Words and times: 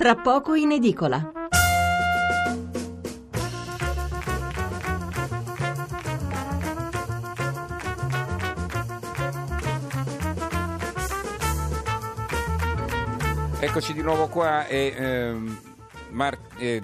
tra 0.00 0.14
poco 0.14 0.54
in 0.54 0.72
edicola. 0.72 1.30
Eccoci 13.60 13.92
di 13.92 14.00
nuovo 14.00 14.28
qua 14.28 14.66
e 14.66 14.94
ehm, 14.96 15.60
Mar- 16.12 16.38
eh, 16.56 16.80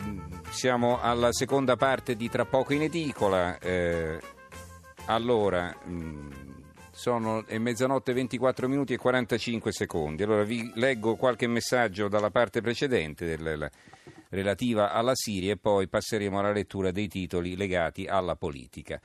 siamo 0.50 1.00
alla 1.00 1.32
seconda 1.32 1.76
parte 1.76 2.16
di 2.16 2.28
Tra 2.28 2.44
poco 2.44 2.74
in 2.74 2.82
edicola. 2.82 3.58
Eh, 3.58 4.20
allora, 5.06 5.74
mh, 5.84 6.28
sono 6.96 7.44
mezzanotte 7.46 8.14
24 8.14 8.68
minuti 8.68 8.94
e 8.94 8.96
45 8.96 9.70
secondi. 9.70 10.22
Allora 10.22 10.44
vi 10.44 10.72
leggo 10.76 11.16
qualche 11.16 11.46
messaggio 11.46 12.08
dalla 12.08 12.30
parte 12.30 12.62
precedente 12.62 13.26
del, 13.26 13.58
la, 13.58 13.70
relativa 14.30 14.90
alla 14.90 15.14
Siria 15.14 15.52
e 15.52 15.58
poi 15.58 15.88
passeremo 15.88 16.38
alla 16.38 16.52
lettura 16.52 16.90
dei 16.90 17.06
titoli 17.06 17.54
legati 17.54 18.06
alla 18.06 18.34
politica. 18.34 18.98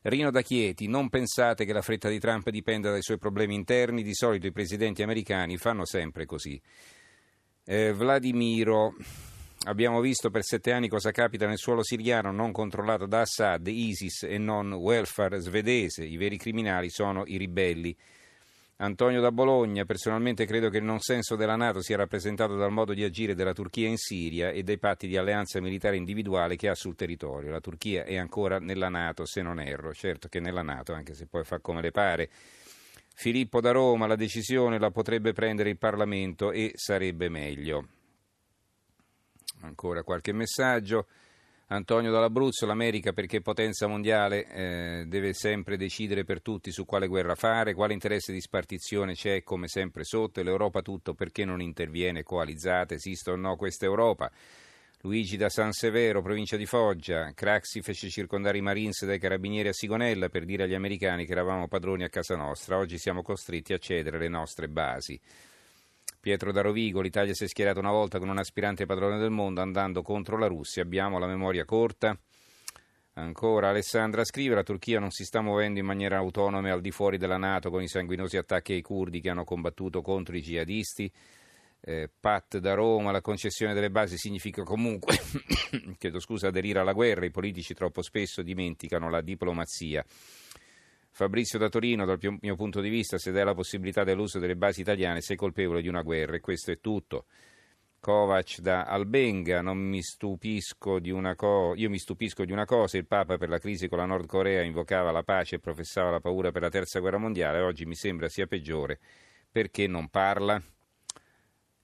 Rino 0.00 0.30
da 0.30 0.40
Chieti, 0.40 0.88
non 0.88 1.10
pensate 1.10 1.66
che 1.66 1.74
la 1.74 1.82
fretta 1.82 2.08
di 2.08 2.18
Trump 2.18 2.48
dipenda 2.48 2.90
dai 2.90 3.02
suoi 3.02 3.18
problemi 3.18 3.54
interni, 3.54 4.02
di 4.02 4.14
solito 4.14 4.46
i 4.46 4.52
presidenti 4.52 5.02
americani 5.02 5.58
fanno 5.58 5.84
sempre 5.84 6.24
così. 6.24 6.58
Eh, 7.66 7.92
Vladimiro, 7.92 8.94
abbiamo 9.64 10.00
visto 10.00 10.30
per 10.30 10.42
sette 10.42 10.72
anni 10.72 10.88
cosa 10.88 11.10
capita 11.10 11.46
nel 11.46 11.58
suolo 11.58 11.82
siriano 11.82 12.32
non 12.32 12.52
controllato 12.52 13.06
da 13.06 13.20
Assad, 13.20 13.66
ISIS 13.66 14.24
e 14.24 14.38
non 14.38 14.72
welfare 14.72 15.38
svedese. 15.40 16.04
I 16.04 16.16
veri 16.16 16.36
criminali 16.36 16.90
sono 16.90 17.22
i 17.26 17.36
ribelli. 17.36 17.96
Antonio 18.78 19.20
da 19.20 19.30
Bologna, 19.30 19.84
personalmente 19.84 20.46
credo 20.46 20.68
che 20.68 20.78
il 20.78 20.84
non 20.84 20.98
senso 20.98 21.36
della 21.36 21.54
Nato 21.54 21.80
sia 21.80 21.96
rappresentato 21.96 22.56
dal 22.56 22.72
modo 22.72 22.92
di 22.92 23.04
agire 23.04 23.34
della 23.34 23.52
Turchia 23.52 23.86
in 23.86 23.96
Siria 23.96 24.50
e 24.50 24.64
dai 24.64 24.78
patti 24.78 25.06
di 25.06 25.16
alleanza 25.16 25.60
militare 25.60 25.96
individuale 25.96 26.56
che 26.56 26.68
ha 26.68 26.74
sul 26.74 26.96
territorio. 26.96 27.52
La 27.52 27.60
Turchia 27.60 28.04
è 28.04 28.16
ancora 28.16 28.58
nella 28.58 28.88
Nato, 28.88 29.26
se 29.26 29.42
non 29.42 29.60
erro, 29.60 29.94
certo 29.94 30.28
che 30.28 30.40
nella 30.40 30.62
Nato, 30.62 30.92
anche 30.92 31.14
se 31.14 31.26
poi 31.26 31.44
fa 31.44 31.60
come 31.60 31.82
le 31.82 31.92
pare. 31.92 32.28
Filippo 33.14 33.60
da 33.60 33.70
Roma, 33.70 34.08
la 34.08 34.16
decisione 34.16 34.80
la 34.80 34.90
potrebbe 34.90 35.32
prendere 35.32 35.70
il 35.70 35.78
Parlamento 35.78 36.50
e 36.50 36.72
sarebbe 36.74 37.28
meglio. 37.28 37.86
Ancora 39.60 40.02
qualche 40.02 40.32
messaggio. 40.32 41.06
Antonio 41.68 42.10
dall'Abruzzo, 42.10 42.66
l'America 42.66 43.12
perché 43.12 43.40
potenza 43.40 43.86
mondiale 43.86 44.46
eh, 44.48 45.04
deve 45.06 45.32
sempre 45.32 45.78
decidere 45.78 46.24
per 46.24 46.42
tutti 46.42 46.70
su 46.70 46.84
quale 46.84 47.06
guerra 47.06 47.34
fare, 47.34 47.72
quale 47.72 47.94
interesse 47.94 48.32
di 48.32 48.40
spartizione 48.40 49.14
c'è 49.14 49.42
come 49.42 49.66
sempre 49.66 50.04
sotto 50.04 50.40
e 50.40 50.42
l'Europa 50.42 50.82
tutto 50.82 51.14
perché 51.14 51.44
non 51.46 51.62
interviene 51.62 52.22
coalizzata, 52.22 52.94
esiste 52.94 53.30
o 53.30 53.36
no 53.36 53.56
questa 53.56 53.86
Europa. 53.86 54.30
Luigi 55.00 55.36
da 55.36 55.50
San 55.50 55.72
Severo, 55.72 56.22
provincia 56.22 56.56
di 56.56 56.64
Foggia. 56.64 57.32
Craxi 57.34 57.82
fece 57.82 58.08
circondare 58.08 58.56
i 58.56 58.62
Marines 58.62 59.04
dai 59.04 59.18
carabinieri 59.18 59.68
a 59.68 59.72
Sigonella 59.72 60.30
per 60.30 60.44
dire 60.44 60.62
agli 60.62 60.74
americani 60.74 61.26
che 61.26 61.32
eravamo 61.32 61.68
padroni 61.68 62.04
a 62.04 62.08
casa 62.08 62.36
nostra. 62.36 62.78
Oggi 62.78 62.96
siamo 62.98 63.20
costretti 63.20 63.74
a 63.74 63.78
cedere 63.78 64.18
le 64.18 64.28
nostre 64.28 64.66
basi. 64.68 65.20
Pietro 66.24 66.52
da 66.52 66.62
Rovigo, 66.62 67.02
l'Italia 67.02 67.34
si 67.34 67.44
è 67.44 67.46
schierata 67.46 67.80
una 67.80 67.90
volta 67.90 68.18
con 68.18 68.30
un 68.30 68.38
aspirante 68.38 68.86
padrone 68.86 69.18
del 69.18 69.28
mondo 69.28 69.60
andando 69.60 70.00
contro 70.00 70.38
la 70.38 70.46
Russia. 70.46 70.82
Abbiamo 70.82 71.18
la 71.18 71.26
memoria 71.26 71.66
corta. 71.66 72.18
Ancora 73.16 73.68
Alessandra 73.68 74.24
scrive, 74.24 74.54
la 74.54 74.62
Turchia 74.62 74.98
non 74.98 75.10
si 75.10 75.22
sta 75.22 75.42
muovendo 75.42 75.80
in 75.80 75.84
maniera 75.84 76.16
autonoma 76.16 76.72
al 76.72 76.80
di 76.80 76.90
fuori 76.92 77.18
della 77.18 77.36
Nato 77.36 77.68
con 77.68 77.82
i 77.82 77.88
sanguinosi 77.88 78.38
attacchi 78.38 78.72
ai 78.72 78.80
curdi 78.80 79.20
che 79.20 79.28
hanno 79.28 79.44
combattuto 79.44 80.00
contro 80.00 80.34
i 80.34 80.40
jihadisti 80.40 81.12
eh, 81.82 82.08
Pat 82.18 82.56
da 82.56 82.72
Roma, 82.72 83.12
la 83.12 83.20
concessione 83.20 83.74
delle 83.74 83.90
basi 83.90 84.16
significa 84.16 84.62
comunque, 84.62 85.18
chiedo 85.98 86.18
scusa, 86.20 86.48
aderire 86.48 86.78
alla 86.78 86.94
guerra, 86.94 87.26
i 87.26 87.30
politici 87.30 87.74
troppo 87.74 88.00
spesso 88.00 88.40
dimenticano 88.40 89.10
la 89.10 89.20
diplomazia. 89.20 90.02
Fabrizio 91.16 91.60
da 91.60 91.68
Torino, 91.68 92.04
dal 92.04 92.18
mio 92.40 92.56
punto 92.56 92.80
di 92.80 92.88
vista, 92.88 93.18
se 93.18 93.30
dai 93.30 93.44
la 93.44 93.54
possibilità 93.54 94.02
dell'uso 94.02 94.40
delle 94.40 94.56
basi 94.56 94.80
italiane 94.80 95.20
sei 95.20 95.36
colpevole 95.36 95.80
di 95.80 95.86
una 95.86 96.02
guerra 96.02 96.34
e 96.34 96.40
questo 96.40 96.72
è 96.72 96.80
tutto. 96.80 97.26
Kovac 98.00 98.58
da 98.58 98.82
Albenga, 98.82 99.62
non 99.62 99.78
mi 99.78 100.02
stupisco 100.02 100.98
di 100.98 101.12
una 101.12 101.36
co- 101.36 101.74
io 101.76 101.88
mi 101.88 101.98
stupisco 101.98 102.44
di 102.44 102.50
una 102.50 102.64
cosa, 102.64 102.96
il 102.96 103.06
Papa 103.06 103.38
per 103.38 103.48
la 103.48 103.58
crisi 103.58 103.86
con 103.86 103.98
la 103.98 104.06
Nord 104.06 104.26
Corea 104.26 104.62
invocava 104.62 105.12
la 105.12 105.22
pace 105.22 105.54
e 105.54 105.60
professava 105.60 106.10
la 106.10 106.18
paura 106.18 106.50
per 106.50 106.62
la 106.62 106.68
terza 106.68 106.98
guerra 106.98 107.18
mondiale, 107.18 107.60
oggi 107.60 107.84
mi 107.86 107.94
sembra 107.94 108.28
sia 108.28 108.48
peggiore. 108.48 108.98
Perché 109.52 109.86
non 109.86 110.08
parla? 110.08 110.60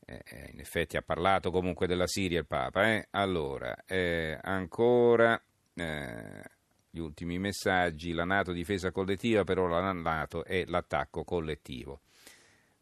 Eh, 0.06 0.22
eh, 0.24 0.50
in 0.52 0.58
effetti 0.58 0.96
ha 0.96 1.02
parlato 1.02 1.52
comunque 1.52 1.86
della 1.86 2.08
Siria 2.08 2.40
il 2.40 2.46
Papa. 2.48 2.94
Eh? 2.94 3.06
Allora, 3.10 3.76
eh, 3.86 4.36
ancora 4.42 5.40
eh, 5.72 6.42
gli 6.90 6.98
ultimi 6.98 7.38
messaggi, 7.38 8.12
la 8.12 8.24
Nato 8.24 8.52
difesa 8.52 8.90
collettiva, 8.90 9.44
però 9.44 9.66
la 9.66 9.92
Nato 9.92 10.44
è 10.44 10.64
l'attacco 10.66 11.22
collettivo. 11.22 12.00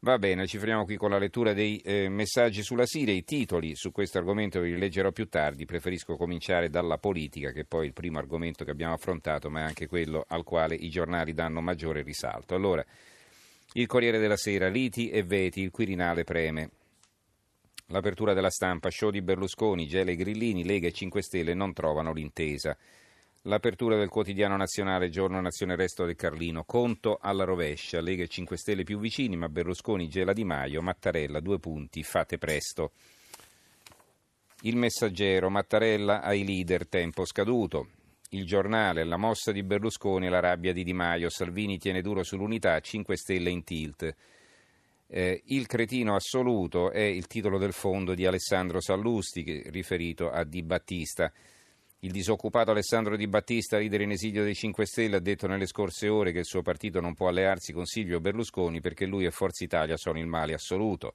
Va 0.01 0.17
bene, 0.17 0.47
ci 0.47 0.59
fermiamo 0.59 0.85
qui 0.85 0.97
con 0.97 1.11
la 1.11 1.19
lettura 1.19 1.53
dei 1.53 1.79
eh, 1.79 2.09
messaggi 2.09 2.63
sulla 2.63 2.87
Siria, 2.87 3.13
i 3.13 3.25
titoli 3.25 3.75
su 3.75 3.91
questo 3.91 4.19
argomento 4.19 4.61
vi 4.61 4.79
leggerò 4.79 5.11
più 5.11 5.29
tardi, 5.29 5.65
preferisco 5.65 6.17
cominciare 6.17 6.71
dalla 6.71 6.99
politica 6.99 7.51
che 7.51 7.63
è 7.63 7.65
poi 7.65 7.87
il 7.87 7.93
primo 7.93 8.19
argomento 8.19 8.65
che 8.65 8.71
abbiamo 8.71 8.95
affrontato, 8.95 9.51
ma 9.51 9.61
è 9.61 9.65
anche 9.65 9.89
quello 9.89 10.25
al 10.29 10.45
quale 10.45 10.77
i 10.77 10.89
giornali 10.89 11.35
danno 11.35 11.61
maggiore 11.61 12.03
risalto. 12.03 12.55
Allora, 12.55 12.85
il 13.73 13.87
Corriere 13.87 14.21
della 14.21 14.37
Sera, 14.37 14.69
liti 14.69 15.11
e 15.11 15.25
veti, 15.25 15.63
il 15.63 15.73
Quirinale 15.73 16.23
preme. 16.23 16.71
L'apertura 17.87 18.35
della 18.35 18.51
stampa, 18.51 18.91
show 18.91 19.11
di 19.11 19.21
Berlusconi, 19.21 19.89
Gele 19.89 20.13
e 20.13 20.17
Grillini, 20.17 20.65
Lega 20.65 20.87
e 20.87 20.93
5 20.93 21.23
Stelle 21.23 21.55
non 21.55 21.73
trovano 21.73 22.13
l'intesa. 22.13 22.77
L'apertura 23.49 23.97
del 23.97 24.11
quotidiano 24.11 24.59
nazionale, 24.59 25.09
giorno 25.09 25.41
nazione 25.41 25.75
resto 25.75 26.05
del 26.05 26.17
Carlino, 26.17 26.65
conto 26.65 27.17
alla 27.19 27.45
rovescia, 27.45 27.99
Lega 27.99 28.23
e 28.23 28.29
5 28.29 28.59
Stelle 28.59 28.83
più 28.83 28.99
vicini, 28.99 29.39
ma 29.39 29.49
Berlusconi, 29.49 30.07
Gela 30.07 30.35
Di 30.35 30.45
Maio, 30.45 30.83
Mattarella, 30.83 31.41
due 31.41 31.59
punti, 31.59 32.03
fate 32.03 32.37
presto. 32.37 32.93
Il 34.65 34.77
messaggero, 34.77 35.49
Mattarella 35.49 36.21
ai 36.21 36.45
leader, 36.45 36.87
tempo 36.87 37.25
scaduto. 37.25 37.89
Il 38.31 38.45
giornale, 38.45 39.03
la 39.05 39.17
mossa 39.17 39.51
di 39.51 39.63
Berlusconi 39.63 40.27
e 40.27 40.29
la 40.29 40.41
rabbia 40.41 40.75
di 40.75 40.85
Di 40.85 40.93
Maio, 40.93 41.31
Salvini 41.31 41.79
tiene 41.79 42.03
duro 42.03 42.23
sull'unità, 42.23 42.79
5 42.79 43.17
Stelle 43.17 43.49
in 43.49 43.65
tilt. 43.65 44.15
Eh, 45.07 45.43
il 45.47 45.67
cretino 45.67 46.15
assoluto 46.15 46.91
è 46.91 47.01
il 47.01 47.27
titolo 47.27 47.57
del 47.57 47.73
fondo 47.73 48.13
di 48.13 48.27
Alessandro 48.27 48.83
Sallusti, 48.83 49.63
riferito 49.71 50.29
a 50.31 50.45
Di 50.45 50.63
Battista. 50.63 51.33
Il 52.03 52.13
disoccupato 52.13 52.71
Alessandro 52.71 53.17
Di 53.17 53.27
Battista, 53.27 53.77
leader 53.77 54.03
in 54.03 54.13
esilio 54.13 54.45
dei 54.45 54.55
5 54.55 54.87
Stelle, 54.87 55.17
ha 55.17 55.21
detto 55.21 55.49
nelle 55.49 55.67
scorse 55.67 56.07
ore 56.07 56.31
che 56.31 56.39
il 56.39 56.45
suo 56.45 56.63
partito 56.63 57.01
non 57.01 57.15
può 57.15 57.27
allearsi 57.27 57.73
con 57.73 57.87
Silvio 57.87 58.21
Berlusconi 58.21 58.81
perché 58.81 59.05
lui 59.05 59.25
e 59.25 59.33
Forza 59.33 59.65
Italia 59.65 59.97
sono 59.97 60.21
il 60.21 60.29
male 60.29 60.55
assoluto. 60.55 61.15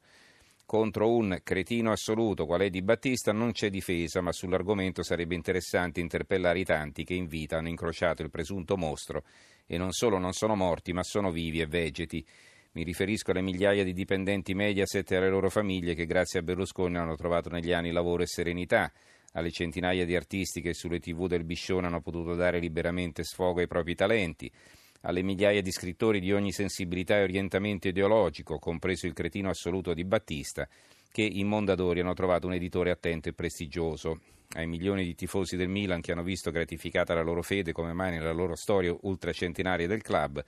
Contro 0.65 1.15
un 1.15 1.39
cretino 1.41 1.93
assoluto 1.93 2.45
qual 2.45 2.59
è 2.59 2.69
Di 2.69 2.81
Battista 2.81 3.31
non 3.31 3.53
c'è 3.53 3.69
difesa, 3.69 4.19
ma 4.19 4.33
sull'argomento 4.33 5.03
sarebbe 5.03 5.35
interessante 5.35 6.01
interpellare 6.01 6.59
i 6.59 6.65
tanti 6.65 7.05
che 7.05 7.13
in 7.13 7.27
vita 7.27 7.59
hanno 7.59 7.69
incrociato 7.69 8.21
il 8.21 8.29
presunto 8.29 8.75
mostro 8.75 9.23
e 9.65 9.77
non 9.77 9.93
solo 9.93 10.17
non 10.17 10.33
sono 10.33 10.53
morti, 10.53 10.91
ma 10.91 11.03
sono 11.03 11.31
vivi 11.31 11.61
e 11.61 11.65
vegeti. 11.65 12.25
Mi 12.73 12.83
riferisco 12.83 13.31
alle 13.31 13.41
migliaia 13.41 13.85
di 13.85 13.93
dipendenti 13.93 14.53
Mediaset 14.53 15.09
e 15.13 15.15
alle 15.15 15.29
loro 15.29 15.49
famiglie 15.49 15.93
che 15.93 16.05
grazie 16.05 16.39
a 16.39 16.43
Berlusconi 16.43 16.97
hanno 16.97 17.15
trovato 17.15 17.47
negli 17.47 17.71
anni 17.71 17.91
lavoro 17.91 18.23
e 18.23 18.27
serenità, 18.27 18.91
alle 19.33 19.51
centinaia 19.51 20.05
di 20.05 20.15
artisti 20.15 20.61
che 20.61 20.73
sulle 20.73 20.99
tv 20.99 21.27
del 21.27 21.43
Biscione 21.43 21.87
hanno 21.87 22.01
potuto 22.01 22.33
dare 22.35 22.59
liberamente 22.59 23.23
sfogo 23.23 23.59
ai 23.59 23.67
propri 23.67 23.93
talenti, 23.95 24.51
alle 25.01 25.21
migliaia 25.21 25.61
di 25.61 25.71
scrittori 25.71 26.19
di 26.19 26.31
ogni 26.31 26.51
sensibilità 26.51 27.17
e 27.17 27.23
orientamento 27.23 27.87
ideologico, 27.87 28.57
compreso 28.57 29.05
il 29.05 29.13
cretino 29.13 29.49
assoluto 29.49 29.93
di 29.93 30.05
Battista, 30.05 30.67
che 31.11 31.21
in 31.21 31.47
Mondadori 31.47 31.99
hanno 31.99 32.13
trovato 32.13 32.47
un 32.47 32.53
editore 32.53 32.89
attento 32.89 33.29
e 33.29 33.33
prestigioso, 33.33 34.19
ai 34.55 34.67
milioni 34.67 35.03
di 35.03 35.15
tifosi 35.15 35.55
del 35.55 35.67
Milan 35.67 36.01
che 36.01 36.11
hanno 36.11 36.23
visto 36.23 36.51
gratificata 36.51 37.13
la 37.13 37.23
loro 37.23 37.41
fede 37.41 37.71
come 37.71 37.93
mai 37.93 38.11
nella 38.11 38.31
loro 38.31 38.55
storia 38.55 38.95
ultracentenaria 39.01 39.87
del 39.87 40.01
club 40.01 40.43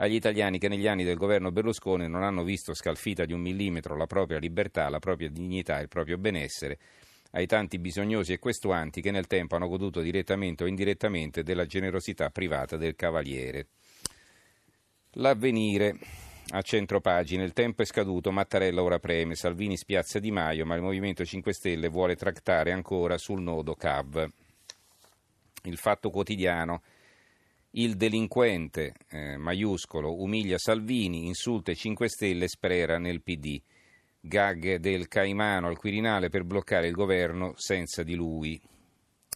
agli 0.00 0.14
italiani 0.14 0.58
che 0.58 0.68
negli 0.68 0.86
anni 0.86 1.04
del 1.04 1.16
governo 1.16 1.52
Berlusconi 1.52 2.08
non 2.08 2.22
hanno 2.22 2.42
visto 2.42 2.72
scalfita 2.72 3.26
di 3.26 3.34
un 3.34 3.40
millimetro 3.40 3.96
la 3.96 4.06
propria 4.06 4.38
libertà, 4.38 4.88
la 4.88 4.98
propria 4.98 5.28
dignità 5.28 5.78
e 5.78 5.82
il 5.82 5.88
proprio 5.88 6.16
benessere, 6.16 6.78
ai 7.32 7.46
tanti 7.46 7.78
bisognosi 7.78 8.32
e 8.32 8.38
questuanti 8.38 9.00
che 9.00 9.10
nel 9.10 9.26
tempo 9.26 9.56
hanno 9.56 9.68
goduto 9.68 10.00
direttamente 10.00 10.64
o 10.64 10.66
indirettamente 10.66 11.42
della 11.42 11.66
generosità 11.66 12.30
privata 12.30 12.76
del 12.76 12.96
Cavaliere. 12.96 13.66
L'avvenire. 15.14 15.98
A 16.52 16.62
centropagina, 16.62 17.44
il 17.44 17.52
tempo 17.52 17.82
è 17.82 17.84
scaduto, 17.84 18.32
Mattarella 18.32 18.82
ora 18.82 18.98
preme, 18.98 19.36
Salvini 19.36 19.76
spiazza 19.76 20.18
Di 20.18 20.32
Maio, 20.32 20.66
ma 20.66 20.74
il 20.74 20.82
Movimento 20.82 21.24
5 21.24 21.52
Stelle 21.52 21.88
vuole 21.88 22.16
trattare 22.16 22.72
ancora 22.72 23.16
sul 23.18 23.40
nodo 23.40 23.76
CAV. 23.76 24.28
Il 25.62 25.76
fatto 25.76 26.10
quotidiano, 26.10 26.82
il 27.72 27.94
delinquente 27.94 28.94
eh, 29.10 29.36
maiuscolo 29.36 30.20
umilia 30.20 30.58
Salvini, 30.58 31.26
insulta 31.26 31.70
i 31.70 31.76
5 31.76 32.08
Stelle, 32.08 32.48
sprera 32.48 32.98
nel 32.98 33.22
PD. 33.22 33.62
Gag 34.22 34.76
del 34.76 35.08
Caimano 35.08 35.68
al 35.68 35.78
Quirinale 35.78 36.28
per 36.28 36.44
bloccare 36.44 36.86
il 36.86 36.92
governo 36.92 37.54
senza 37.56 38.02
di 38.02 38.14
lui. 38.14 38.60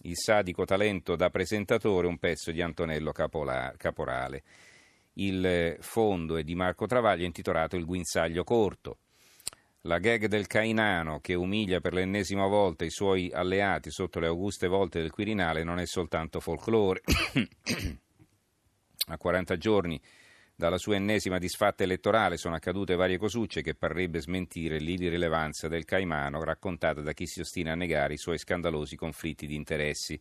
Il 0.02 0.16
sadico 0.16 0.66
talento 0.66 1.16
da 1.16 1.30
presentatore, 1.30 2.06
un 2.06 2.18
pezzo 2.18 2.50
di 2.50 2.60
Antonello 2.60 3.10
Caporale. 3.10 4.42
Il 5.14 5.78
fondo 5.80 6.36
è 6.36 6.42
di 6.42 6.54
Marco 6.54 6.84
Travaglio 6.84 7.24
intitolato 7.24 7.76
Il 7.76 7.86
guinzaglio 7.86 8.44
corto. 8.44 8.98
La 9.82 9.98
gag 9.98 10.26
del 10.26 10.46
Cainano 10.46 11.20
che 11.20 11.32
umilia 11.32 11.80
per 11.80 11.94
l'ennesima 11.94 12.46
volta 12.46 12.84
i 12.84 12.90
suoi 12.90 13.30
alleati 13.32 13.90
sotto 13.90 14.20
le 14.20 14.26
auguste 14.26 14.66
volte 14.66 15.00
del 15.00 15.10
Quirinale 15.10 15.64
non 15.64 15.78
è 15.78 15.86
soltanto 15.86 16.40
folklore. 16.40 17.00
A 19.08 19.16
40 19.16 19.56
giorni 19.56 20.00
dalla 20.56 20.78
sua 20.78 20.94
ennesima 20.94 21.38
disfatta 21.38 21.82
elettorale 21.82 22.36
sono 22.36 22.54
accadute 22.54 22.94
varie 22.94 23.18
cosucce 23.18 23.60
che 23.60 23.74
parrebbe 23.74 24.20
smentire 24.20 24.78
l'irrilevanza 24.78 25.66
del 25.66 25.84
Caimano 25.84 26.44
raccontata 26.44 27.00
da 27.00 27.12
chi 27.12 27.26
si 27.26 27.40
ostina 27.40 27.72
a 27.72 27.74
negare 27.74 28.14
i 28.14 28.18
suoi 28.18 28.38
scandalosi 28.38 28.94
conflitti 28.94 29.48
di 29.48 29.56
interessi. 29.56 30.20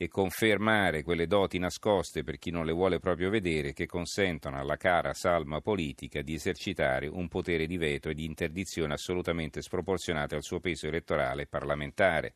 E 0.00 0.06
confermare 0.06 1.02
quelle 1.02 1.26
doti 1.26 1.58
nascoste 1.58 2.22
per 2.22 2.38
chi 2.38 2.52
non 2.52 2.64
le 2.64 2.70
vuole 2.70 3.00
proprio 3.00 3.30
vedere 3.30 3.72
che 3.72 3.86
consentono 3.86 4.56
alla 4.56 4.76
cara 4.76 5.12
salma 5.12 5.60
politica 5.60 6.22
di 6.22 6.34
esercitare 6.34 7.08
un 7.08 7.26
potere 7.26 7.66
di 7.66 7.76
veto 7.76 8.08
e 8.08 8.14
di 8.14 8.24
interdizione 8.24 8.94
assolutamente 8.94 9.60
sproporzionate 9.60 10.36
al 10.36 10.44
suo 10.44 10.60
peso 10.60 10.86
elettorale 10.86 11.42
e 11.42 11.46
parlamentare 11.46 12.34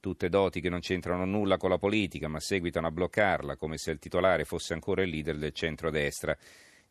tutte 0.00 0.28
doti 0.28 0.60
che 0.60 0.70
non 0.70 0.80
c'entrano 0.80 1.24
nulla 1.24 1.58
con 1.58 1.70
la 1.70 1.78
politica, 1.78 2.26
ma 2.26 2.40
seguitano 2.40 2.88
a 2.88 2.90
bloccarla, 2.90 3.56
come 3.56 3.76
se 3.76 3.92
il 3.92 3.98
titolare 3.98 4.44
fosse 4.44 4.72
ancora 4.72 5.02
il 5.02 5.10
leader 5.10 5.36
del 5.36 5.52
centrodestra. 5.52 6.36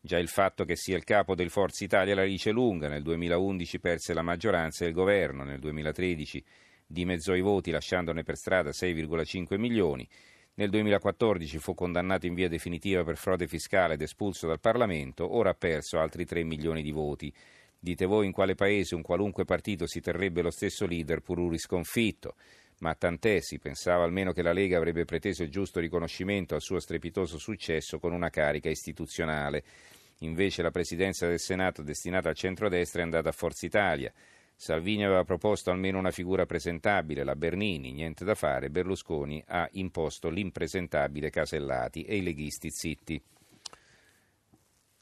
Già 0.00 0.16
il 0.16 0.28
fatto 0.28 0.64
che 0.64 0.76
sia 0.76 0.96
il 0.96 1.04
capo 1.04 1.34
del 1.34 1.50
Forza 1.50 1.84
Italia 1.84 2.14
la 2.14 2.24
dice 2.24 2.52
lunga, 2.52 2.88
nel 2.88 3.02
2011 3.02 3.80
perse 3.80 4.14
la 4.14 4.22
maggioranza 4.22 4.84
e 4.84 4.88
il 4.88 4.94
governo, 4.94 5.44
nel 5.44 5.58
2013 5.58 6.42
dimezzò 6.86 7.34
i 7.34 7.40
voti 7.40 7.70
lasciandone 7.70 8.22
per 8.22 8.36
strada 8.36 8.70
6,5 8.70 9.58
milioni, 9.58 10.08
nel 10.54 10.70
2014 10.70 11.58
fu 11.58 11.74
condannato 11.74 12.26
in 12.26 12.34
via 12.34 12.48
definitiva 12.48 13.04
per 13.04 13.16
frode 13.16 13.46
fiscale 13.46 13.94
ed 13.94 14.02
espulso 14.02 14.46
dal 14.46 14.58
Parlamento, 14.58 15.36
ora 15.36 15.50
ha 15.50 15.54
perso 15.54 15.98
altri 15.98 16.24
3 16.24 16.44
milioni 16.44 16.82
di 16.82 16.90
voti. 16.90 17.32
Dite 17.78 18.04
voi 18.04 18.26
in 18.26 18.32
quale 18.32 18.54
paese 18.54 18.94
un 18.94 19.02
qualunque 19.02 19.44
partito 19.44 19.86
si 19.86 20.00
terrebbe 20.00 20.42
lo 20.42 20.50
stesso 20.50 20.86
leader 20.86 21.20
pur 21.20 21.38
un 21.38 21.50
risconfitto 21.50 22.34
ma 22.80 22.94
tant'è, 22.94 23.40
si 23.40 23.58
pensava 23.58 24.04
almeno 24.04 24.32
che 24.32 24.42
la 24.42 24.52
Lega 24.52 24.76
avrebbe 24.76 25.04
preteso 25.04 25.42
il 25.42 25.50
giusto 25.50 25.80
riconoscimento 25.80 26.54
al 26.54 26.60
suo 26.60 26.80
strepitoso 26.80 27.38
successo 27.38 27.98
con 27.98 28.12
una 28.12 28.30
carica 28.30 28.68
istituzionale. 28.68 29.62
Invece 30.18 30.62
la 30.62 30.70
presidenza 30.70 31.26
del 31.26 31.38
Senato 31.38 31.82
destinata 31.82 32.28
al 32.28 32.34
centrodestra 32.34 33.00
è 33.00 33.04
andata 33.04 33.30
a 33.30 33.32
Forza 33.32 33.66
Italia. 33.66 34.12
Salvini 34.54 35.04
aveva 35.04 35.24
proposto 35.24 35.70
almeno 35.70 35.98
una 35.98 36.10
figura 36.10 36.44
presentabile, 36.44 37.24
la 37.24 37.36
Bernini, 37.36 37.92
niente 37.92 38.24
da 38.24 38.34
fare, 38.34 38.68
Berlusconi 38.68 39.42
ha 39.46 39.66
imposto 39.72 40.28
l'impresentabile 40.28 41.30
Casellati 41.30 42.02
e 42.02 42.16
i 42.16 42.22
leghisti 42.22 42.70
zitti. 42.70 43.22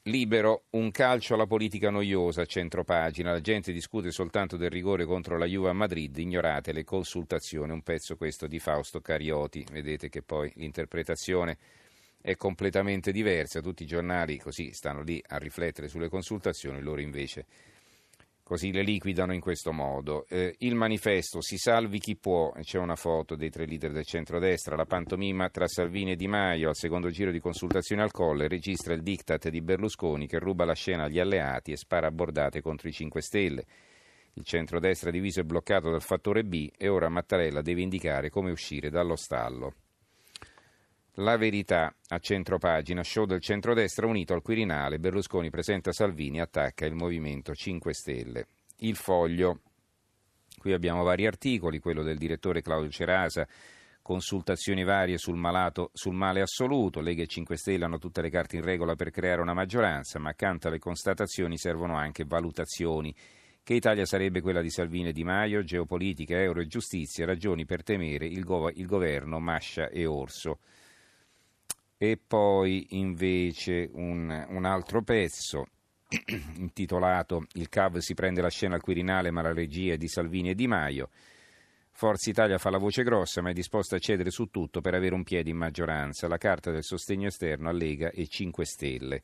Libero, 0.03 0.63
un 0.71 0.91
calcio 0.91 1.33
alla 1.33 1.45
politica 1.45 1.89
noiosa, 1.89 2.45
centropagina. 2.45 3.33
La 3.33 3.41
gente 3.41 3.73
discute 3.73 4.11
soltanto 4.11 4.55
del 4.55 4.69
rigore 4.69 5.03
contro 5.03 5.37
la 5.37 5.45
Juve 5.45 5.69
a 5.69 5.73
Madrid, 5.73 6.17
ignorate 6.17 6.71
le 6.71 6.85
consultazioni. 6.85 7.73
Un 7.73 7.81
pezzo 7.81 8.15
questo 8.15 8.47
di 8.47 8.59
Fausto 8.59 9.01
Carioti. 9.01 9.65
Vedete 9.69 10.07
che 10.07 10.21
poi 10.21 10.51
l'interpretazione 10.55 11.57
è 12.21 12.37
completamente 12.37 13.11
diversa. 13.11 13.59
Tutti 13.59 13.83
i 13.83 13.87
giornali 13.87 14.37
così 14.37 14.71
stanno 14.71 15.01
lì 15.03 15.21
a 15.27 15.37
riflettere 15.37 15.89
sulle 15.89 16.07
consultazioni, 16.07 16.79
loro 16.81 17.01
invece 17.01 17.45
così 18.49 18.71
le 18.71 18.81
liquidano 18.81 19.31
in 19.31 19.41
questo 19.41 19.71
modo. 19.71 20.25
Eh, 20.27 20.55
il 20.59 20.73
manifesto 20.73 21.39
Si 21.39 21.57
salvi 21.59 21.99
chi 21.99 22.17
può, 22.17 22.51
c'è 22.59 22.79
una 22.79 22.95
foto 22.95 23.35
dei 23.35 23.51
tre 23.51 23.67
leader 23.67 23.91
del 23.91 24.07
centrodestra, 24.07 24.75
la 24.75 24.87
pantomima 24.87 25.51
tra 25.51 25.67
Salvini 25.67 26.13
e 26.13 26.15
Di 26.15 26.27
Maio 26.27 26.69
al 26.69 26.75
secondo 26.75 27.11
giro 27.11 27.29
di 27.29 27.39
consultazione 27.39 28.01
al 28.01 28.09
colle 28.09 28.47
registra 28.47 28.95
il 28.95 29.03
diktat 29.03 29.49
di 29.49 29.61
Berlusconi 29.61 30.25
che 30.25 30.39
ruba 30.39 30.65
la 30.65 30.73
scena 30.73 31.03
agli 31.03 31.19
alleati 31.19 31.73
e 31.73 31.77
spara 31.77 32.07
a 32.07 32.11
bordate 32.11 32.61
contro 32.61 32.87
i 32.87 32.91
5 32.91 33.21
Stelle. 33.21 33.65
Il 34.33 34.43
centrodestra 34.43 35.11
diviso 35.11 35.41
e 35.41 35.43
bloccato 35.43 35.91
dal 35.91 36.01
fattore 36.01 36.43
B 36.43 36.71
e 36.75 36.87
ora 36.87 37.07
Mattarella 37.07 37.61
deve 37.61 37.81
indicare 37.81 38.31
come 38.31 38.49
uscire 38.49 38.89
dallo 38.89 39.15
stallo. 39.15 39.73
La 41.21 41.35
verità 41.35 41.93
a 42.07 42.19
centropagina, 42.19 43.03
show 43.03 43.25
del 43.25 43.41
centrodestra 43.41 44.07
unito 44.07 44.33
al 44.33 44.41
Quirinale, 44.41 44.99
Berlusconi 44.99 45.49
presenta 45.49 45.91
Salvini, 45.91 46.39
attacca 46.39 46.85
il 46.85 46.93
Movimento 46.93 47.53
5 47.53 47.93
Stelle. 47.93 48.47
Il 48.77 48.95
foglio, 48.95 49.59
qui 50.57 50.71
abbiamo 50.71 51.03
vari 51.03 51.27
articoli, 51.27 51.79
quello 51.79 52.03
del 52.03 52.17
direttore 52.17 52.61
Claudio 52.61 52.89
Cerasa, 52.89 53.45
consultazioni 54.01 54.85
varie 54.85 55.17
sul, 55.17 55.35
malato, 55.35 55.89
sul 55.91 56.15
male 56.15 56.39
assoluto, 56.39 57.01
Lega 57.01 57.23
e 57.23 57.27
5 57.27 57.57
Stelle 57.57 57.83
hanno 57.83 57.97
tutte 57.97 58.21
le 58.21 58.29
carte 58.29 58.55
in 58.55 58.63
regola 58.63 58.95
per 58.95 59.09
creare 59.09 59.41
una 59.41 59.53
maggioranza, 59.53 60.19
ma 60.19 60.29
accanto 60.29 60.69
alle 60.69 60.79
constatazioni 60.79 61.57
servono 61.57 61.97
anche 61.97 62.23
valutazioni. 62.23 63.13
Che 63.61 63.73
Italia 63.73 64.05
sarebbe 64.05 64.39
quella 64.39 64.61
di 64.61 64.69
Salvini 64.69 65.09
e 65.09 65.13
Di 65.13 65.25
Maio, 65.25 65.63
geopolitica, 65.63 66.39
euro 66.39 66.61
e 66.61 66.67
giustizia, 66.67 67.25
ragioni 67.25 67.65
per 67.65 67.83
temere 67.83 68.25
il, 68.25 68.45
go- 68.45 68.69
il 68.69 68.85
governo 68.85 69.41
Mascia 69.41 69.89
e 69.89 70.05
Orso 70.05 70.59
e 72.01 72.17
poi 72.17 72.87
invece 72.91 73.89
un, 73.91 74.45
un 74.47 74.63
altro 74.63 75.01
pezzo 75.03 75.67
intitolato 76.55 77.45
Il 77.55 77.67
CAV 77.67 77.97
si 77.97 78.13
prende 78.13 78.41
la 78.41 78.49
scena 78.49 78.75
al 78.75 78.81
Quirinale 78.81 79.31
ma 79.31 79.41
la 79.41 79.51
regia 79.51 79.93
è 79.93 79.97
di 79.97 80.07
Salvini 80.07 80.51
e 80.51 80.55
Di 80.55 80.65
Maio. 80.65 81.09
Forza 81.91 82.29
Italia 82.29 82.57
fa 82.57 82.69
la 82.69 82.77
voce 82.77 83.03
grossa 83.03 83.41
ma 83.41 83.49
è 83.49 83.53
disposta 83.53 83.97
a 83.97 83.99
cedere 83.99 84.31
su 84.31 84.45
tutto 84.45 84.79
per 84.79 84.93
avere 84.93 85.13
un 85.13 85.23
piede 85.23 85.49
in 85.49 85.57
maggioranza, 85.57 86.29
la 86.29 86.37
carta 86.37 86.71
del 86.71 86.85
sostegno 86.85 87.27
esterno 87.27 87.67
a 87.67 87.73
Lega 87.73 88.11
e 88.11 88.27
5 88.27 88.65
Stelle. 88.65 89.21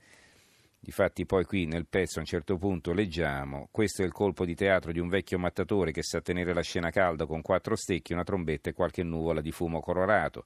Difatti 0.77 1.25
poi 1.25 1.45
qui 1.45 1.65
nel 1.67 1.87
pezzo 1.87 2.17
a 2.17 2.23
un 2.23 2.27
certo 2.27 2.57
punto 2.57 2.91
leggiamo 2.91 3.69
questo 3.71 4.01
è 4.01 4.05
il 4.05 4.11
colpo 4.11 4.43
di 4.43 4.53
teatro 4.53 4.91
di 4.91 4.99
un 4.99 5.07
vecchio 5.07 5.39
mattatore 5.39 5.93
che 5.93 6.03
sa 6.03 6.19
tenere 6.19 6.53
la 6.53 6.61
scena 6.61 6.89
calda 6.89 7.25
con 7.25 7.41
quattro 7.41 7.77
stecchi, 7.77 8.11
una 8.11 8.25
trombetta 8.25 8.69
e 8.69 8.73
qualche 8.73 9.01
nuvola 9.01 9.39
di 9.39 9.53
fumo 9.53 9.79
colorato 9.79 10.43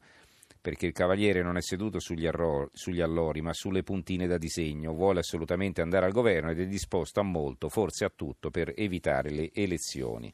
perché 0.61 0.85
il 0.85 0.91
cavaliere 0.91 1.41
non 1.41 1.57
è 1.57 1.61
seduto 1.61 1.99
sugli, 1.99 2.25
arro- 2.25 2.69
sugli, 2.73 3.01
allori, 3.01 3.41
ma 3.41 3.53
sulle 3.53 3.83
puntine 3.83 4.27
da 4.27 4.37
disegno, 4.37 4.93
vuole 4.93 5.19
assolutamente 5.19 5.81
andare 5.81 6.05
al 6.05 6.11
governo 6.11 6.51
ed 6.51 6.59
è 6.59 6.65
disposto 6.65 7.19
a 7.19 7.23
molto, 7.23 7.69
forse 7.69 8.05
a 8.05 8.11
tutto, 8.13 8.49
per 8.49 8.73
evitare 8.75 9.29
le 9.29 9.51
elezioni. 9.53 10.33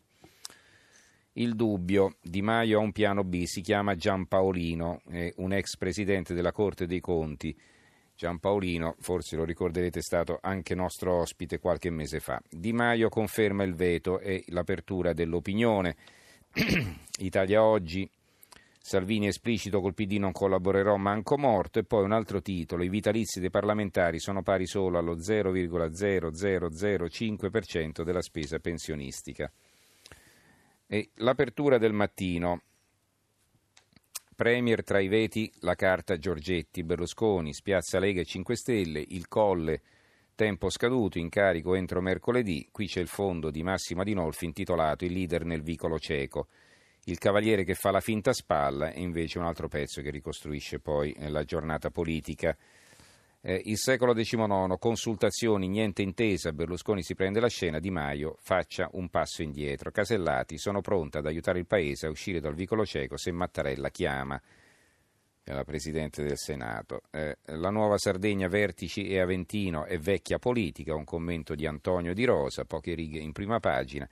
Il 1.37 1.55
dubbio, 1.55 2.15
Di 2.21 2.41
Maio 2.41 2.79
ha 2.79 2.81
un 2.81 2.93
piano 2.93 3.23
B, 3.23 3.43
si 3.43 3.61
chiama 3.61 3.95
Giampaolino, 3.95 5.01
è 5.09 5.33
un 5.37 5.51
ex 5.51 5.75
presidente 5.75 6.33
della 6.33 6.53
Corte 6.53 6.87
dei 6.87 7.01
Conti. 7.01 7.55
Giampaolino, 8.15 8.95
forse 8.99 9.35
lo 9.35 9.43
ricorderete, 9.43 9.99
è 9.99 10.01
stato 10.01 10.39
anche 10.41 10.73
nostro 10.73 11.19
ospite 11.19 11.59
qualche 11.59 11.89
mese 11.89 12.21
fa. 12.21 12.41
Di 12.49 12.71
Maio 12.71 13.09
conferma 13.09 13.63
il 13.63 13.75
veto 13.75 14.19
e 14.19 14.45
l'apertura 14.47 15.11
dell'opinione. 15.11 15.97
Italia 17.19 17.63
Oggi 17.63 18.09
Salvini 18.87 19.25
esplicito 19.25 19.81
col 19.81 19.95
PD 19.95 20.19
non 20.19 20.31
collaborerò 20.31 20.95
manco 20.97 21.39
morto 21.39 21.79
e 21.79 21.85
poi 21.85 22.03
un 22.03 22.11
altro 22.11 22.43
titolo, 22.43 22.83
i 22.83 22.87
vitalizi 22.87 23.39
dei 23.39 23.49
parlamentari 23.49 24.19
sono 24.19 24.43
pari 24.43 24.67
solo 24.67 24.99
allo 24.99 25.15
0,0005% 25.15 28.03
della 28.03 28.21
spesa 28.21 28.59
pensionistica. 28.59 29.51
E 30.85 31.09
l'apertura 31.15 31.79
del 31.79 31.93
mattino. 31.93 32.61
Premier 34.35 34.83
tra 34.83 34.99
i 34.99 35.07
veti 35.07 35.51
la 35.61 35.73
carta 35.73 36.19
Giorgetti, 36.19 36.83
Berlusconi, 36.83 37.55
spiazza 37.55 37.97
Lega 37.97 38.21
e 38.21 38.25
5 38.25 38.55
Stelle, 38.55 39.03
il 39.03 39.27
colle 39.27 39.81
tempo 40.35 40.69
scaduto, 40.69 41.17
incarico 41.17 41.73
entro 41.73 42.01
mercoledì, 42.01 42.69
qui 42.71 42.85
c'è 42.85 42.99
il 42.99 43.07
fondo 43.07 43.49
di 43.49 43.63
Massima 43.63 44.03
Dinolfi 44.03 44.45
intitolato 44.45 45.05
Il 45.05 45.13
leader 45.13 45.43
nel 45.43 45.63
vicolo 45.63 45.97
cieco. 45.97 46.49
Il 47.07 47.19
cavaliere 47.19 47.63
che 47.63 47.75
fa 47.75 47.91
la 47.91 47.99
finta 47.99 48.33
spalla 48.33 48.91
è 48.91 48.97
invece 48.97 49.37
un 49.37 49.45
altro 49.45 49.67
pezzo 49.67 50.01
che 50.01 50.09
ricostruisce 50.09 50.79
poi 50.79 51.11
eh, 51.11 51.29
la 51.29 51.43
giornata 51.43 51.91
politica. 51.91 52.57
Eh, 53.41 53.61
il 53.65 53.77
secolo 53.77 54.13
XIX, 54.13 54.75
consultazioni, 54.79 55.67
niente 55.67 56.01
intesa, 56.01 56.51
Berlusconi 56.51 57.03
si 57.03 57.13
prende 57.13 57.39
la 57.39 57.47
scena, 57.47 57.77
Di 57.77 57.91
Maio 57.91 58.37
faccia 58.41 58.89
un 58.93 59.09
passo 59.09 59.43
indietro. 59.43 59.91
Casellati, 59.91 60.57
sono 60.57 60.81
pronta 60.81 61.19
ad 61.19 61.27
aiutare 61.27 61.59
il 61.59 61.67
Paese 61.67 62.07
a 62.07 62.09
uscire 62.09 62.39
dal 62.39 62.55
vicolo 62.55 62.83
cieco 62.85 63.17
se 63.17 63.31
Mattarella 63.31 63.89
chiama 63.89 64.41
la 65.43 65.63
Presidente 65.63 66.23
del 66.23 66.37
Senato. 66.37 67.01
Eh, 67.11 67.37
la 67.45 67.69
nuova 67.69 67.99
Sardegna, 67.99 68.47
Vertici 68.47 69.07
e 69.07 69.19
Aventino 69.19 69.85
è 69.85 69.99
vecchia 69.99 70.39
politica, 70.39 70.95
un 70.95 71.03
commento 71.03 71.53
di 71.53 71.67
Antonio 71.67 72.15
Di 72.15 72.25
Rosa, 72.25 72.65
poche 72.65 72.95
righe 72.95 73.19
in 73.19 73.31
prima 73.31 73.59
pagina. 73.59 74.09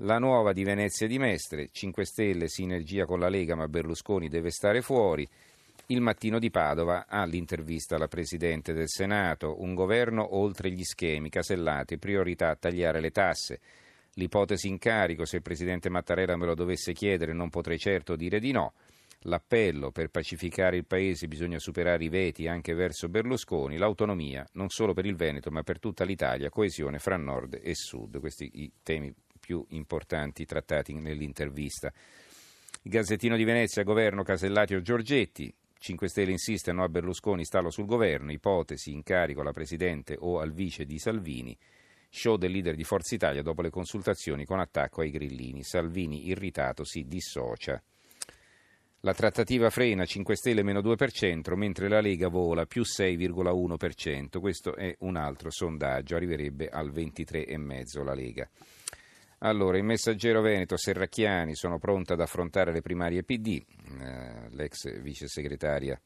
La 0.00 0.18
nuova 0.18 0.52
di 0.52 0.62
Venezia 0.62 1.06
di 1.06 1.18
Mestre, 1.18 1.70
5 1.72 2.04
Stelle, 2.04 2.48
sinergia 2.48 3.06
con 3.06 3.18
la 3.18 3.30
Lega, 3.30 3.54
ma 3.54 3.66
Berlusconi 3.66 4.28
deve 4.28 4.50
stare 4.50 4.82
fuori. 4.82 5.26
Il 5.86 6.02
mattino 6.02 6.38
di 6.38 6.50
Padova 6.50 7.06
ha 7.08 7.24
l'intervista 7.24 7.94
alla 7.96 8.06
Presidente 8.06 8.74
del 8.74 8.90
Senato, 8.90 9.62
un 9.62 9.72
governo 9.72 10.36
oltre 10.36 10.70
gli 10.70 10.84
schemi, 10.84 11.30
casellati, 11.30 11.96
priorità 11.96 12.50
a 12.50 12.56
tagliare 12.56 13.00
le 13.00 13.10
tasse. 13.10 13.60
L'ipotesi 14.16 14.68
in 14.68 14.76
carico, 14.76 15.24
se 15.24 15.36
il 15.36 15.42
Presidente 15.42 15.88
Mattarella 15.88 16.36
me 16.36 16.44
lo 16.44 16.54
dovesse 16.54 16.92
chiedere, 16.92 17.32
non 17.32 17.48
potrei 17.48 17.78
certo 17.78 18.16
dire 18.16 18.38
di 18.38 18.52
no. 18.52 18.74
L'appello 19.20 19.92
per 19.92 20.10
pacificare 20.10 20.76
il 20.76 20.84
Paese 20.84 21.26
bisogna 21.26 21.58
superare 21.58 22.04
i 22.04 22.10
veti 22.10 22.46
anche 22.46 22.74
verso 22.74 23.08
Berlusconi, 23.08 23.78
l'autonomia 23.78 24.46
non 24.52 24.68
solo 24.68 24.92
per 24.92 25.06
il 25.06 25.16
Veneto 25.16 25.50
ma 25.50 25.62
per 25.62 25.78
tutta 25.78 26.04
l'Italia, 26.04 26.50
coesione 26.50 26.98
fra 26.98 27.16
nord 27.16 27.58
e 27.62 27.74
sud. 27.74 28.20
Questi 28.20 28.50
i 28.56 28.70
temi 28.82 29.12
più 29.46 29.64
importanti 29.70 30.44
trattati 30.44 30.92
nell'intervista. 30.92 31.92
Il 32.82 32.90
Gazzettino 32.90 33.36
di 33.36 33.44
Venezia, 33.44 33.84
governo 33.84 34.24
Casellati 34.24 34.74
o 34.74 34.82
Giorgetti, 34.82 35.54
5 35.78 36.08
Stelle 36.08 36.32
insiste 36.32 36.72
no 36.72 36.82
a 36.82 36.88
Berlusconi, 36.88 37.44
stallo 37.44 37.70
sul 37.70 37.86
governo, 37.86 38.32
ipotesi 38.32 38.90
incarico 38.90 39.42
alla 39.42 39.52
Presidente 39.52 40.16
o 40.18 40.40
al 40.40 40.52
vice 40.52 40.84
di 40.84 40.98
Salvini, 40.98 41.56
show 42.10 42.36
del 42.36 42.50
leader 42.50 42.74
di 42.74 42.82
Forza 42.82 43.14
Italia 43.14 43.42
dopo 43.42 43.62
le 43.62 43.70
consultazioni 43.70 44.44
con 44.44 44.58
attacco 44.58 45.02
ai 45.02 45.10
grillini, 45.10 45.62
Salvini 45.62 46.26
irritato 46.26 46.84
si 46.84 47.06
dissocia. 47.06 47.80
La 49.00 49.14
trattativa 49.14 49.70
frena 49.70 50.04
5 50.04 50.34
Stelle 50.34 50.64
meno 50.64 50.80
2%, 50.80 51.54
mentre 51.54 51.88
la 51.88 52.00
Lega 52.00 52.26
vola 52.26 52.66
più 52.66 52.82
6,1%. 52.82 54.40
Questo 54.40 54.74
è 54.74 54.96
un 55.00 55.14
altro 55.14 55.50
sondaggio, 55.50 56.16
arriverebbe 56.16 56.68
al 56.68 56.90
23,5% 56.90 58.02
la 58.02 58.14
Lega. 58.14 58.48
Allora, 59.40 59.76
il 59.76 59.84
messaggero 59.84 60.40
Veneto, 60.40 60.76
Serracchiani, 60.76 61.54
sono 61.54 61.78
pronta 61.78 62.14
ad 62.14 62.20
affrontare 62.20 62.72
le 62.72 62.80
primarie 62.80 63.22
PD, 63.22 63.62
eh, 64.00 64.48
l'ex 64.50 65.00
vice 65.00 65.28
segretaria 65.28 66.00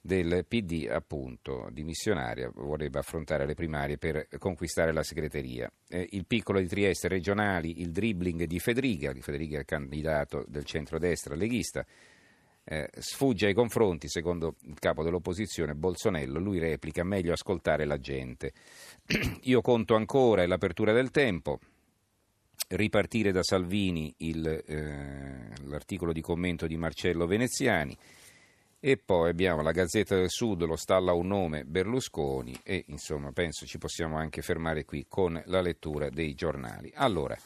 del 0.00 0.46
PD, 0.46 0.88
appunto, 0.88 1.68
dimissionaria, 1.72 2.50
vorrebbe 2.54 2.98
affrontare 2.98 3.44
le 3.44 3.54
primarie 3.54 3.98
per 3.98 4.28
conquistare 4.38 4.92
la 4.92 5.02
segreteria. 5.02 5.70
Eh, 5.88 6.08
il 6.12 6.24
piccolo 6.26 6.60
di 6.60 6.68
Trieste, 6.68 7.08
regionali, 7.08 7.80
il 7.80 7.90
dribbling 7.90 8.44
di 8.44 8.58
Federica, 8.60 9.12
di 9.12 9.20
Federica 9.20 9.58
è 9.58 9.64
candidato 9.64 10.44
del 10.46 10.64
centrodestra 10.64 11.34
leghista, 11.34 11.84
eh, 12.64 12.88
sfugge 12.98 13.46
ai 13.46 13.54
confronti, 13.54 14.08
secondo 14.08 14.54
il 14.62 14.78
capo 14.78 15.02
dell'opposizione, 15.02 15.74
Bolsonello, 15.74 16.38
lui 16.38 16.58
replica 16.58 17.02
meglio 17.02 17.32
ascoltare 17.32 17.84
la 17.84 17.98
gente. 17.98 18.52
Io 19.42 19.60
conto 19.60 19.94
ancora, 19.94 20.42
è 20.42 20.46
l'apertura 20.46 20.92
del 20.92 21.10
tempo, 21.10 21.58
ripartire 22.68 23.32
da 23.32 23.42
Salvini 23.42 24.14
il, 24.18 24.46
eh, 24.46 25.50
l'articolo 25.64 26.12
di 26.12 26.20
commento 26.20 26.66
di 26.66 26.76
Marcello 26.76 27.26
Veneziani 27.26 27.96
e 28.80 28.96
poi 28.96 29.30
abbiamo 29.30 29.62
la 29.62 29.72
Gazzetta 29.72 30.14
del 30.14 30.30
Sud, 30.30 30.62
lo 30.64 30.76
stalla 30.76 31.12
un 31.12 31.26
nome 31.26 31.64
Berlusconi 31.64 32.60
e 32.62 32.84
insomma 32.88 33.32
penso 33.32 33.66
ci 33.66 33.78
possiamo 33.78 34.16
anche 34.16 34.40
fermare 34.40 34.84
qui 34.84 35.06
con 35.08 35.40
la 35.46 35.60
lettura 35.60 36.10
dei 36.10 36.34
giornali. 36.34 36.92
Allora, 36.94 37.36